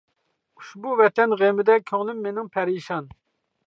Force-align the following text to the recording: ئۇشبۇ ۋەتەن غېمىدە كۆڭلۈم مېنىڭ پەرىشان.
ئۇشبۇ 0.61 0.95
ۋەتەن 1.03 1.37
غېمىدە 1.43 1.79
كۆڭلۈم 1.93 2.27
مېنىڭ 2.27 2.53
پەرىشان. 2.59 3.17